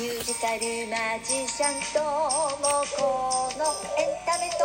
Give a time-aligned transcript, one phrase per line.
[0.00, 2.08] ミュージカルマジシャンとも
[2.96, 3.66] この
[3.98, 4.64] エンタメと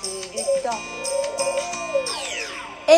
[0.00, 0.70] ヒルと
[2.88, 2.92] え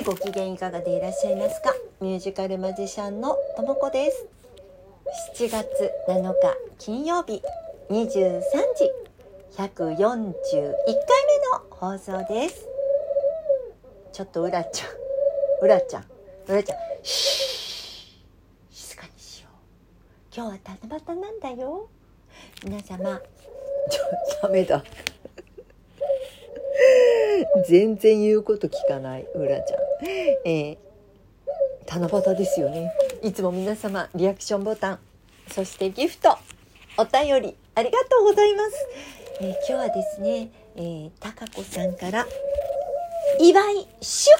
[0.00, 1.74] ー、ご機嫌いかがでいらっしゃいますか？
[2.00, 4.24] ミュージカルマジシャンのともこです。
[5.36, 6.32] 7月7日
[6.78, 7.42] 金曜日
[7.90, 8.40] 23
[8.76, 8.88] 時
[9.56, 10.32] 141回目の
[11.70, 12.68] 放送です。
[14.12, 14.90] ちょっとうらちゃん
[15.60, 16.04] うらちゃん
[16.46, 16.78] うらちゃん。
[17.02, 17.59] シ
[20.34, 20.58] 今日は
[20.88, 21.88] 七夕なんだよ。
[22.64, 23.20] 皆様。
[23.90, 24.02] ちょ
[24.42, 24.84] ダメだ。
[27.68, 29.26] 全然言うこと聞かない。
[29.34, 29.80] うらちゃん。
[30.48, 32.92] えー、七夕ですよね。
[33.22, 34.98] いつも皆様リアクションボタン。
[35.48, 36.38] そしてギフト。
[36.96, 37.56] お便り。
[37.74, 38.88] ありがとうございます、
[39.40, 42.26] えー今日はですね、えー、たかこさんから
[43.40, 44.38] 祝い祝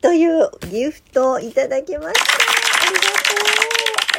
[0.00, 2.24] というギフトをいただきました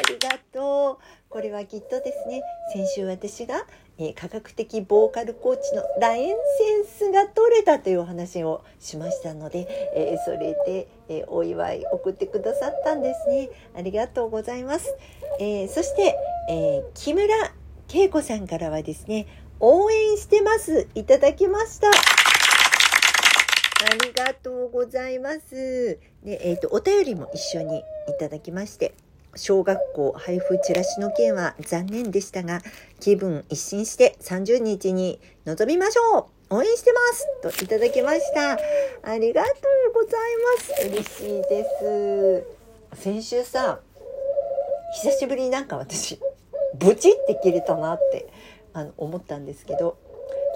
[0.00, 3.66] ありがとうありがとうこれはきっとですね先週私が、
[3.98, 13.50] え科学的ボーカルコーチのラエンセンスが取れたというお話をしましたので、えそれで、えお祝い送ってくださったんですね。
[13.76, 14.94] ありがとうございます、
[15.38, 16.16] えそして、
[16.48, 17.34] え木村
[17.92, 19.26] 恵子さんからはですね
[19.60, 20.88] 応援してます。
[20.94, 21.88] いただきました。
[21.90, 21.90] あ
[24.04, 25.98] りがとうございます。
[26.24, 27.82] で、えっ、と、お便りも一緒にい
[28.18, 28.94] ただきまして、
[29.34, 32.60] 小学校配布チラシの件は残念でしたが、
[33.00, 38.52] 気分一新して30日に臨みましょう応援してますといただきました。
[39.02, 39.50] ありがと
[39.90, 40.20] うござい
[40.56, 40.86] ます。
[40.88, 41.64] 嬉しいで
[42.94, 43.02] す。
[43.02, 43.80] 先週さ、
[44.94, 46.18] 久しぶりになんか私、
[46.74, 48.28] ブチって切れたなって
[48.72, 49.98] あの思ったんですけど、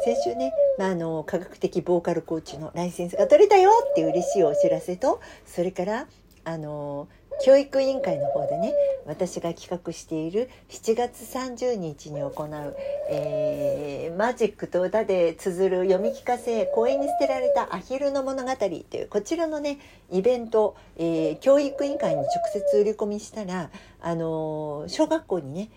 [0.05, 6.09] 先週ね、まあ、あの科学的ボーカルコーチのライセンスが取れたよっていう嬉しいお知らせとそれから
[6.45, 7.07] あの
[7.45, 8.73] 教育委員会の方でね
[9.05, 12.77] 私が企画している7月30日に行う、
[13.11, 19.79] えーマジックと歌で綴る読み聞かせ公園に捨てられたアヒルの物語というこちらのね
[20.11, 23.71] イベント、えー教育委員会に直接売り込みしたら
[24.01, 25.71] あの小学校にね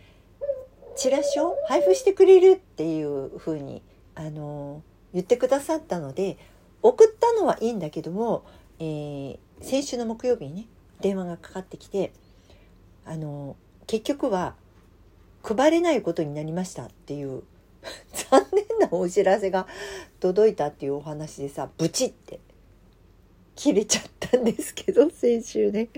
[0.95, 3.81] チラシを配布してくれるっていう風に
[4.15, 4.83] あの
[5.13, 6.37] 言ってくださったので
[6.81, 8.43] 送ったのはいいんだけども、
[8.79, 10.67] えー先週の木曜日にね
[11.01, 12.11] 電話がかかってきて
[13.05, 13.55] あの
[13.87, 14.55] 結局は
[15.43, 17.43] 配れないことになりましたっていう
[18.31, 19.67] 残念なお知らせが
[20.19, 22.39] 届いたっていうお話でさブチって
[23.55, 25.89] 切れちゃったんですけど 先週ね。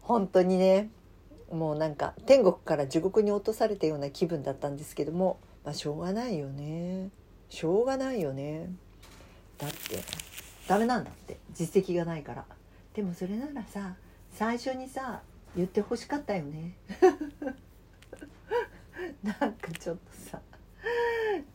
[0.00, 0.90] 本当にね
[1.50, 7.10] もうなんか天国から地獄に落とされたような気分だったんですけどもまあしょうがないよね。
[7.48, 8.70] しょうがないよね。
[9.58, 9.76] だって
[10.66, 11.38] ダメなんだって。
[11.54, 12.46] 実績がないから。
[12.94, 13.94] でもそれならさ
[14.30, 15.22] 最初にさ
[15.56, 16.76] 言ってほしかったよね。
[19.22, 20.40] なんかちょっとさ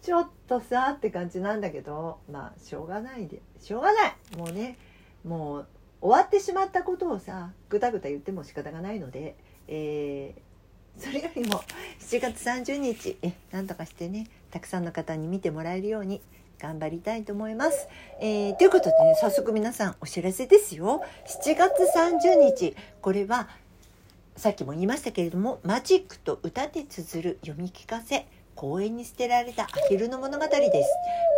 [0.01, 4.15] ちょっとさって感じなんだけどまあしょうがないでしょうがない。
[4.37, 4.77] もうね
[5.23, 5.67] もう
[6.01, 9.35] 終わってしまったことをさぐだぐだ言っても仕方がないので、
[9.67, 10.41] えー
[10.97, 11.61] それよりも
[11.99, 16.23] 7月30日えなんとかしてねたくさんの方に見てもらえるように
[16.59, 17.87] 頑張りたいと思います。
[18.19, 21.03] えーということでね早速皆さんお知らせですよ。
[21.25, 23.47] 7月30日これは
[24.35, 30.89] さっきも言いましたけれどもマジックと歌で綴る読み聞かせ公園に捨てられたアヒルの物語です。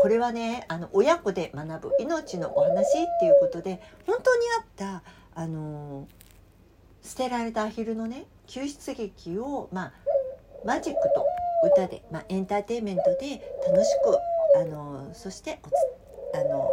[0.01, 5.03] これはねあの親子で学ぶ命のお話っていうことで本当にあった
[5.35, 6.07] あの
[7.01, 9.93] 捨てられたアヒルのね救出劇を、まあ、
[10.65, 11.25] マジックと
[11.73, 14.17] 歌で、まあ、エンターテインメントで楽しく
[14.55, 15.73] あのそしておつ
[16.39, 16.71] あの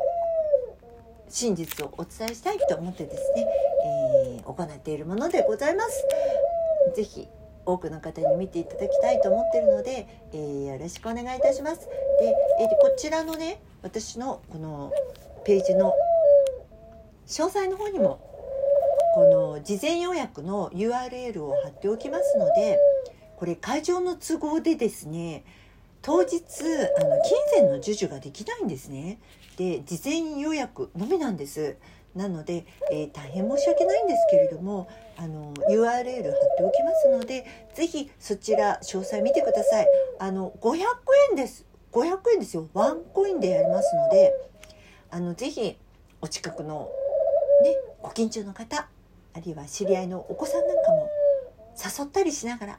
[1.29, 3.47] 真実をお伝えしたいと思ってですね、
[3.85, 6.07] えー行っているものでございます。
[6.95, 7.29] ぜひ
[7.65, 11.89] 多くの方に見ていただきたいと思っているので、えーよろしくお願いいたします。
[12.21, 14.93] で、えーこちらのね私のこの
[15.45, 15.95] ページの
[17.27, 18.21] 詳細の方にも
[19.15, 19.25] こ
[19.57, 22.79] の事前予約の URL を貼っておきますので
[23.37, 25.45] これ会場の都合でですね
[26.07, 29.19] 当日あの金銭の授受ができないんですね。
[29.57, 31.77] で事前予約のみなんです。
[32.15, 34.89] なので、えー大変申し訳ないんですけれども
[35.19, 36.03] あの URL 貼っ
[36.57, 37.45] ておきますので
[37.75, 39.89] ぜひそちら詳細見てください。
[40.21, 40.79] あの500
[41.31, 41.67] 円です。
[41.91, 42.69] 500円ですよ。
[42.73, 44.33] ワンコインでやりますので
[45.11, 45.77] あのぜひ
[46.21, 46.89] お近くの
[47.65, 48.77] ねご近所の方
[49.35, 51.11] あるいは知り合いのお子さんなんかも
[51.75, 52.79] 誘ったりしながら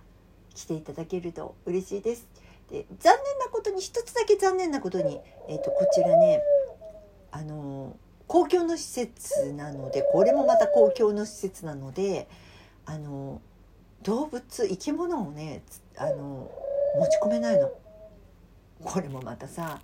[0.55, 2.25] 来ていただけると嬉しいです。
[2.69, 5.19] で残念なことに一つだけ残念なことに、
[5.49, 6.41] えー、とこちらね
[7.31, 7.97] あの
[8.27, 12.27] 公共の施設なのでこれもまた公共の施設なので
[12.85, 13.41] あの
[14.03, 15.63] 動物生き物をね
[15.97, 16.51] あの
[16.99, 17.71] 持ち込めないの。
[18.83, 19.81] これもまたさ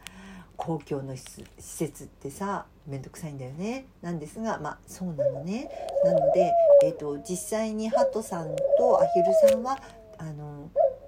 [0.56, 3.86] 公共の施設ってさ面倒くさいんだよね。
[4.02, 5.70] なんですがまあそうなのね。
[6.06, 6.52] なので、
[6.84, 9.80] えーと、実際にハトさんとアヒルさんは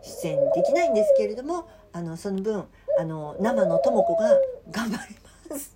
[0.06, 2.66] 出演できないんですけれどもあのその分
[3.00, 4.30] あの生のとも子が
[4.72, 5.16] 頑張り
[5.50, 5.76] ます。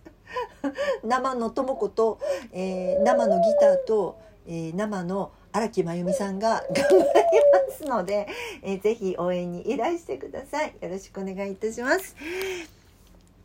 [1.03, 2.19] 生のとも子と、
[2.51, 4.17] えー、生のギターと、
[4.47, 8.27] えー、生の荒木真由美さんが頑張りますので、
[8.61, 10.73] えー、ぜひ応援にいらしてください。
[10.81, 12.15] よろしくお願いいたします。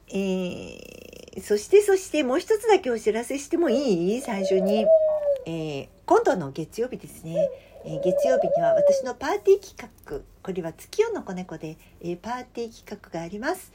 [0.08, 4.20] えー、そしてそしてもう一つだけお知らせしてもいい？
[4.20, 4.86] 最初に、
[5.46, 7.48] えー、今度の月曜日ですね、
[7.84, 10.20] えー、月曜日には私のパーティー企画。
[10.42, 13.72] これは月夜の子猫で、えー、パーティー企画があります、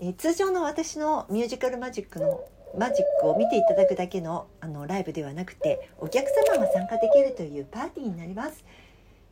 [0.00, 2.44] えー、通常の私のミュージカルマジックの
[2.76, 8.64] マジックを見ていただくだけのあのライブではなくてお客様が参加できるというパーティーになります。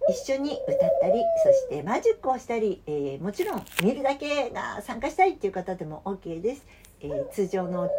[0.09, 6.67] 一緒に歌ったりそしてマジックをしたり、えー、もちろん見るだけが参加したいっていう方でも OK です、
[7.00, 7.91] えー、通常の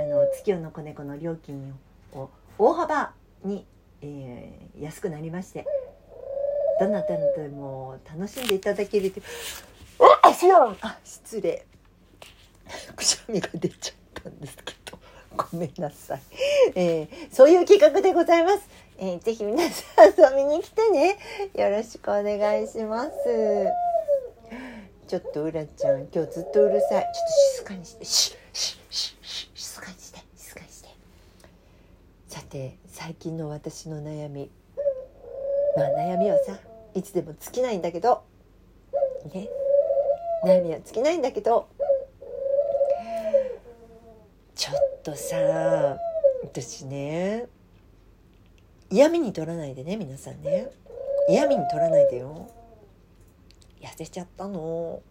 [0.00, 1.72] あの月夜の子猫の料金
[2.14, 3.12] を大幅
[3.44, 3.64] に、
[4.02, 5.66] えー、安くなりまして
[6.80, 9.20] どなたでも楽しんでいただけると
[10.80, 11.64] あ失礼。
[12.96, 14.98] くしゃみが出ちゃったんですけど。
[15.36, 16.20] ごめんなさい、
[16.74, 18.68] えー、そういう企画でございます。
[18.98, 21.18] えー、ぜひ皆さん遊びに来てね。
[21.54, 23.10] よろしくお願いします。
[25.08, 27.02] ちょっとうらちゃん今日ずっとうるさい。
[27.02, 28.04] ちょっと静かにして。
[28.04, 28.36] 静
[29.80, 30.88] かにして静かにして。
[32.28, 34.48] さて最近の私の悩み。
[35.76, 36.56] まあ悩みはさ
[36.94, 38.22] いつでも尽きないんだけど。
[39.34, 39.48] ね。
[40.44, 41.66] 悩みは尽きないんだけど。
[44.54, 45.98] ちょっとさ
[46.44, 47.48] 私ね
[48.88, 50.70] 嫌味に取らないでね皆さんね。
[51.28, 52.48] 嫌味に取らないでよ。
[53.80, 55.02] 痩せちゃったの。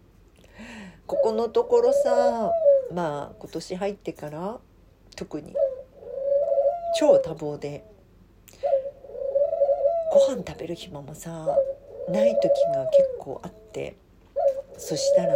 [1.06, 2.52] ここのところさ
[2.90, 4.58] まあ今年入ってから
[5.14, 5.54] 特に。
[6.98, 7.84] 超多忙で。
[10.12, 11.56] ご飯食べる暇もさ
[12.08, 13.96] ない時が結構あって。
[14.76, 15.34] そしたら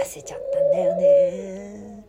[0.00, 2.04] 痩せちゃったんだよね。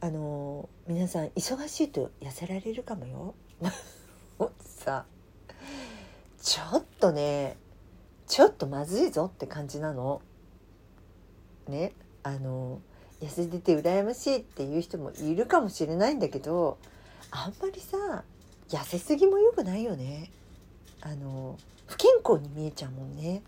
[0.00, 3.34] あの皆さん忙しいと痩せられるかもよ。
[4.60, 5.06] さ
[6.40, 7.56] ちょっとね
[8.26, 10.20] ちょっとまずいぞって感じなの。
[11.68, 12.80] ねあの
[13.20, 16.78] 痩せてて羨ましいっていう人もいるかもしれないんだけど
[17.30, 18.24] あんまりさ
[18.68, 20.30] 痩せすぎも良くないよね。
[21.00, 23.42] あの不健康に見えちゃうもんね。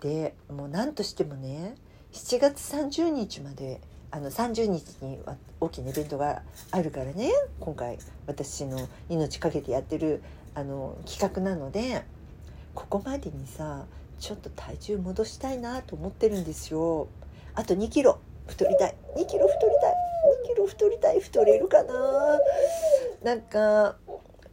[0.00, 1.76] でもう何としてもね
[2.12, 3.80] 7月30日まで
[4.10, 5.20] あの30日に
[5.60, 6.42] 大きなイベントが
[6.72, 7.30] あるからね
[7.60, 10.22] 今回私の命かけてやってる
[10.54, 12.04] あの企画なので
[12.74, 13.84] ここまでにさ
[14.18, 17.08] ちょっと体重戻したいなと思ってるんですよ。
[17.54, 18.94] あと2キロ太りたい。
[19.16, 19.94] 2キロ太りたい。
[20.46, 21.20] 2キロ太りたい。
[21.20, 21.94] 太れるかな？
[23.22, 23.96] なんか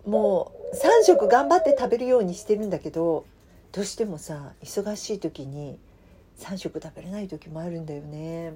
[0.05, 3.25] もう3食頑張って食べるようにしてるんだけど
[3.71, 5.79] どうしてもさ忙しい時に
[6.39, 8.53] 3食食べれない時もあるんだよね。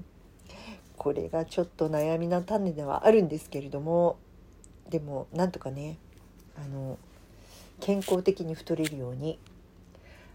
[0.97, 4.17] これがちょっと悩みな種ではあるんですけれども
[4.89, 5.97] でもなんとかね
[6.55, 6.99] あの
[7.79, 9.39] 健康的に太れるように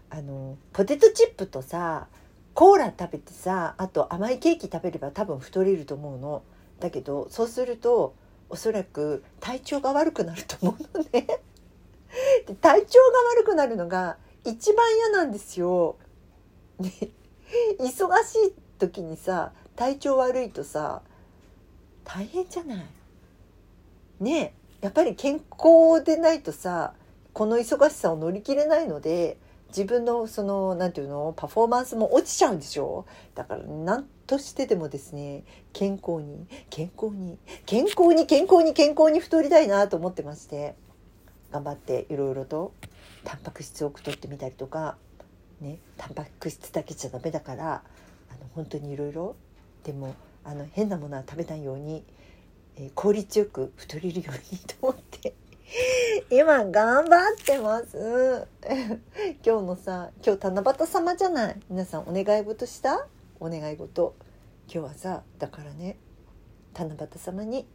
[0.09, 2.07] あのポテトチップとさ
[2.57, 6.41] コーラ食べてさあと甘いケーキ食べれば多分太れると思うの。
[6.79, 8.15] だけどそうすると
[8.49, 11.27] おそらく体調が悪くなると思うのね。
[12.47, 15.97] で体調が悪くなるのが一番嫌なんですよ。
[16.79, 16.91] ね、
[17.79, 21.03] 忙しい時にさ体調悪いとさ
[22.05, 22.85] 大変じゃない？
[24.19, 26.95] ねやっぱり健康でないとさ
[27.33, 29.37] この忙しさを乗り切れないので
[29.69, 31.33] 自分のその何て言うの？
[31.35, 33.05] パフォーマンスも落ちちゃうんでしょ？
[33.35, 35.43] だから何としてでもですね
[35.73, 40.75] 健康に健康に健康に健康に健康に太りたいなと思ってまして
[41.51, 42.73] 頑張っていろいろと
[43.23, 44.97] タンパク質を多く取ってみたりとか
[45.61, 49.35] ねタンパク質だけじゃダメだからあの本当にいろいろ
[49.83, 52.03] でもあの変なものは食べないように、
[52.77, 55.35] えー、効率よく太れるようにと思って
[56.29, 58.47] 今頑張ってます。
[59.45, 61.59] 今日のさ今日七夕様じゃない？
[61.69, 63.07] 皆さんお願い事した？
[63.39, 64.13] お願い事。
[64.65, 65.97] 今日はさだからね
[66.73, 67.65] 七夕様に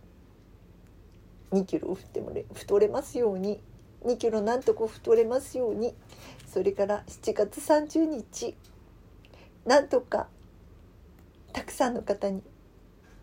[1.53, 3.63] 2キロ太れ太れますように。
[4.05, 5.95] 2キロなんとか太れますように。
[6.47, 8.55] それから7月30日
[9.65, 10.29] なんとか
[11.55, 12.43] たくさんの方に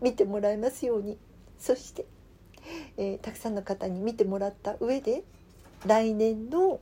[0.00, 1.18] 見てもらえますように。
[1.56, 2.04] そして、
[2.96, 5.22] えー、たくさんの方に見てもらった上で
[5.86, 6.80] 来年の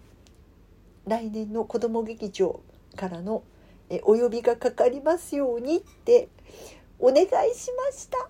[1.06, 2.60] 来年の子ども劇場
[2.96, 3.42] からの
[3.90, 6.28] えお呼びがかかりますようにって
[6.98, 8.28] お願いしました。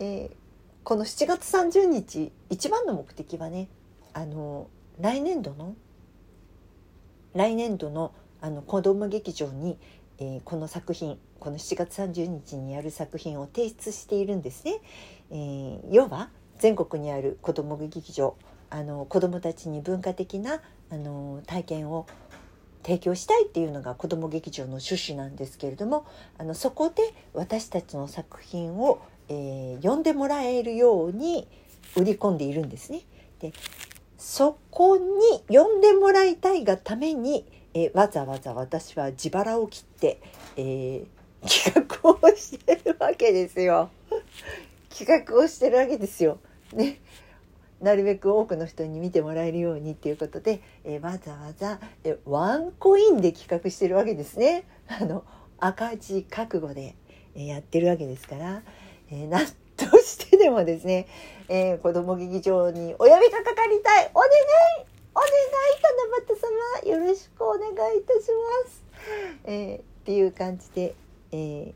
[0.00, 0.36] えー
[0.84, 3.68] この7月30日一番の目的はね
[4.14, 5.76] あの来年度の
[7.34, 9.76] 来年度のあの子ども劇場に、
[10.18, 14.80] えーこの作品この7月30日にやる作品を提出しているんですね。
[15.30, 18.36] えー要は全国にある子ども劇場
[18.70, 20.60] あの子どもたちに文化的な
[20.90, 22.06] あの体験を
[22.82, 26.06] 提供したいっていうのが子ども劇場の趣旨なんですけれども
[26.38, 27.02] あのそこで
[27.34, 31.46] 私たちの作品を、えー読んでもらえるように
[31.96, 33.02] 売り込んでいるんですね。
[33.40, 33.52] で
[34.16, 35.04] そこに
[35.48, 40.20] 読んでもらいたいがために、えーわざわざ私は自腹を切って、
[40.56, 41.06] えー
[41.46, 43.90] 企画をしてるわけですよ。
[44.90, 46.38] 企画をしてるわけですよ。
[46.72, 47.00] ね。
[47.80, 54.64] なるべく多くの人に見てもらえるようにっていうことで、えわざわざ、えワンコインで企画してるわけですね。
[54.88, 55.24] あの
[55.58, 56.96] 赤字覚悟で、
[57.36, 58.62] えやってるわけですから、
[59.10, 59.46] えーなん
[59.76, 61.06] としてでもですね、
[61.48, 64.32] えー子ども劇場にお呼びがかかりたいお願い
[65.14, 65.28] お願い
[66.18, 68.18] 七夕様よろしくお願いいたし
[68.64, 68.82] ます。
[69.44, 70.94] えーっていう感じで、
[71.30, 71.74] え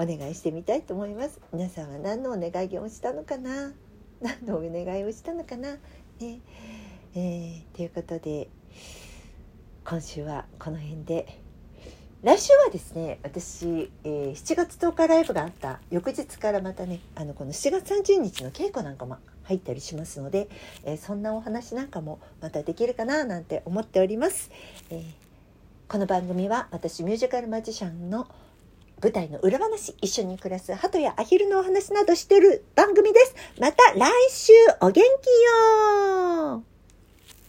[0.00, 1.40] お願いしてみたいと思います。
[1.52, 3.72] 皆さんは何のお願いをしたのかな？
[4.20, 5.76] 何のお願いをしたのかな？
[6.20, 6.40] ね。
[7.14, 8.48] えーということで
[9.84, 11.40] 今週はこの辺で。
[12.20, 15.80] 来週はですね私、えー7月10日ライブがあった。
[15.90, 20.48] 翌日からまたねあのこの7月30日の稽古なんかも入ったりしますので、
[20.84, 24.50] えーそんなお話なんかもまたできるかななんて思っております。
[24.90, 25.02] えー
[25.86, 28.26] この番組は私ミュージカルマジシャンの
[29.02, 33.34] 舞台の裏話一緒に暮らす鳩やアヒルのお話などしてる番組です。
[33.60, 36.77] また来週お元気よ